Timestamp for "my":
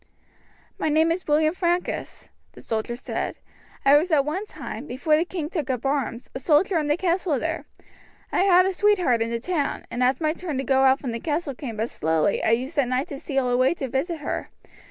0.79-0.89, 10.19-10.33